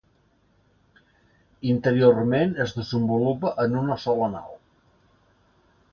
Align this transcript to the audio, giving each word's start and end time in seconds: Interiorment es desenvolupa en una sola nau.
Interiorment 1.73 2.57
es 2.65 2.75
desenvolupa 2.79 3.55
en 3.67 3.79
una 3.85 3.99
sola 4.07 4.31
nau. 4.37 4.61